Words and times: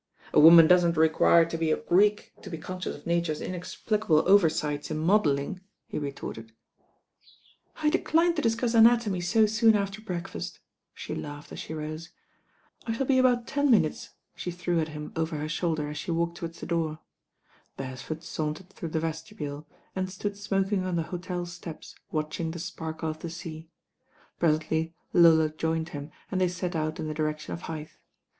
"A 0.33 0.39
woman 0.39 0.65
doesn't 0.65 0.97
require 0.97 1.45
to 1.45 1.57
be 1.59 1.69
a 1.71 1.77
Greek 1.77 2.33
to 2.41 2.49
be 2.49 2.57
conscious 2.57 2.95
of 2.95 3.05
Nature's 3.05 3.39
inexplicable 3.39 4.27
oversights 4.27 4.89
in 4.89 4.97
modelling," 4.97 5.61
he 5.85 5.99
retorted. 5.99 6.53
r 7.83 7.83
\: 7.83 7.83
i 7.83 7.83
\ 7.83 7.83
1 7.83 7.83
186 7.83 7.83
THE 7.83 7.83
RAiy 7.83 7.83
GIRL 7.83 7.87
"I 7.87 7.89
decline 7.91 8.33
to 8.33 8.41
discuss 8.41 8.73
anatomy 8.73 9.21
so 9.21 9.45
soon 9.45 9.75
after 9.75 10.01
break 10.01 10.27
fast," 10.27 10.59
she 10.95 11.13
laughed 11.13 11.51
as 11.51 11.59
she 11.59 11.75
rose. 11.75 12.09
"I 12.87 12.93
shall 12.93 13.05
be 13.05 13.19
about 13.19 13.45
ten 13.45 13.69
minutes," 13.69 14.09
she 14.33 14.49
threw 14.49 14.79
at 14.79 14.87
him 14.87 15.13
over 15.15 15.37
her 15.37 15.47
shoulder 15.47 15.87
as 15.87 15.99
she 15.99 16.09
walked 16.09 16.37
towards 16.37 16.59
the 16.61 16.65
door. 16.65 16.97
Bcresford 17.77 18.23
sauntered 18.23 18.71
through 18.71 18.89
the 18.89 18.99
vestibule, 18.99 19.67
and 19.95 20.09
stood 20.09 20.35
smoking 20.35 20.83
on 20.83 20.95
the 20.95 21.03
hotel 21.13 21.45
steps 21.45 21.93
watching 22.11 22.49
the 22.49 22.57
sparkle 22.57 23.11
of 23.11 23.19
the 23.19 23.29
sea. 23.29 23.69
Presently 24.39 24.95
Lola 25.13 25.49
joined 25.51 25.89
him 25.89 26.09
and 26.31 26.41
they 26.41 26.47
set 26.49 26.75
out 26.75 26.99
in 26.99 27.07
the 27.07 27.13
direction 27.13 27.53
of 27.53 27.61
Hythe. 27.69 27.91